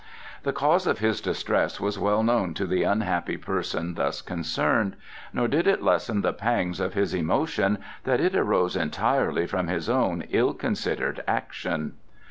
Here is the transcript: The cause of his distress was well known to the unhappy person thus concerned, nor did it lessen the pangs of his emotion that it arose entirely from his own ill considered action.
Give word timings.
The 0.41 0.51
cause 0.51 0.87
of 0.87 0.97
his 0.97 1.21
distress 1.21 1.79
was 1.79 1.99
well 1.99 2.23
known 2.23 2.55
to 2.55 2.65
the 2.65 2.81
unhappy 2.81 3.37
person 3.37 3.93
thus 3.93 4.23
concerned, 4.23 4.95
nor 5.31 5.47
did 5.47 5.67
it 5.67 5.83
lessen 5.83 6.21
the 6.21 6.33
pangs 6.33 6.79
of 6.79 6.95
his 6.95 7.13
emotion 7.13 7.77
that 8.03 8.19
it 8.19 8.35
arose 8.35 8.75
entirely 8.75 9.45
from 9.45 9.67
his 9.67 9.87
own 9.91 10.23
ill 10.31 10.55
considered 10.55 11.23
action. 11.27 11.93